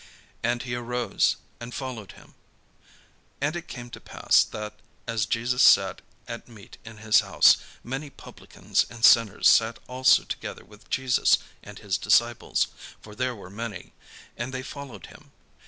[0.41, 2.33] And he arose and followed him.
[3.39, 8.09] And it came to pass, that, as Jesus sat at meat in his house, many
[8.09, 12.69] publicans and sinners sat also together with Jesus and his disciples:
[12.99, 13.93] for there were many,
[14.35, 15.33] and they followed him.